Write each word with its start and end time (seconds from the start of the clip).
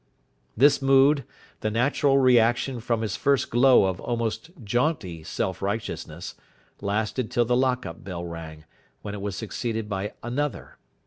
This 0.57 0.81
mood, 0.81 1.25
the 1.59 1.69
natural 1.69 2.17
reaction 2.17 2.79
from 2.79 3.01
his 3.03 3.15
first 3.15 3.51
glow 3.51 3.85
of 3.85 3.99
almost 4.01 4.49
jaunty 4.63 5.21
self 5.23 5.61
righteousness, 5.61 6.33
lasted 6.81 7.29
till 7.29 7.45
the 7.45 7.55
lock 7.55 7.85
up 7.85 8.03
bell 8.03 8.25
rang, 8.25 8.65
when 9.03 9.13
it 9.13 9.21
was 9.21 9.35
succeeded 9.35 9.87
by 9.87 10.13
another. 10.23 10.79